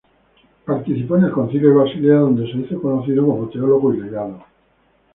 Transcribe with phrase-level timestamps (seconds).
[0.65, 4.43] Participó en el Concilio de Basilea, donde se hizo conocido como teólogo y legado.